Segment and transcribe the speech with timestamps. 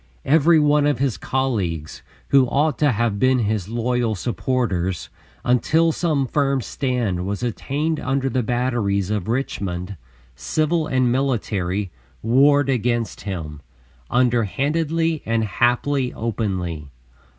[0.25, 5.09] Every one of his colleagues, who ought to have been his loyal supporters,
[5.45, 9.97] until some firm stand was attained under the batteries of Richmond,
[10.35, 11.91] civil and military,
[12.23, 13.61] warred against him,
[14.09, 16.89] underhandedly and haply openly.